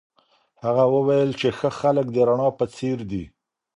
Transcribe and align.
هغه 0.63 0.83
وویل 0.95 1.29
چي 1.39 1.47
ښه 1.57 1.69
خلک 1.79 2.05
د 2.11 2.17
رڼا 2.29 2.49
په 2.59 2.65
څېر 2.75 2.97
دي. 3.11 3.23